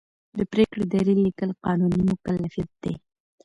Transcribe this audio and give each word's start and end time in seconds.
د 0.37 0.39
پرېکړې 0.51 0.83
دلیل 0.93 1.19
لیکل 1.25 1.49
قانوني 1.65 2.01
مکلفیت 2.09 2.71
دی. 2.83 2.93